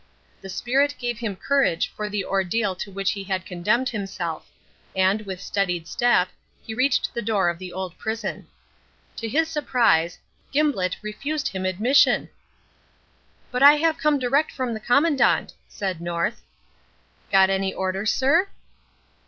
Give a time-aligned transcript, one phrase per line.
[0.41, 4.49] The spirit gave him courage for the ordeal to which he had condemned himself;
[4.95, 6.29] and with steadied step,
[6.63, 8.47] he reached the door of the old prison.
[9.17, 10.17] To his surprise,
[10.51, 12.29] Gimblett refused him admission!
[13.51, 16.41] "But I have come direct from the Commandant," said North.
[17.31, 18.47] "Got any order, sir?"